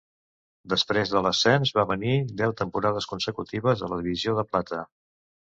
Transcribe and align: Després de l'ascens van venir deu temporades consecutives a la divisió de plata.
Després 0.71 1.11
de 1.15 1.21
l'ascens 1.25 1.73
van 1.79 1.89
venir 1.91 2.15
deu 2.41 2.55
temporades 2.63 3.09
consecutives 3.15 3.85
a 3.85 3.91
la 3.93 4.03
divisió 4.03 4.37
de 4.41 4.49
plata. 4.53 4.85